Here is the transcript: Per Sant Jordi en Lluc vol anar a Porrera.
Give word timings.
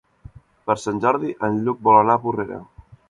Per 0.69 0.75
Sant 0.83 1.01
Jordi 1.03 1.33
en 1.49 1.59
Lluc 1.67 1.85
vol 1.89 1.99
anar 2.01 2.17
a 2.17 2.23
Porrera. 2.25 2.59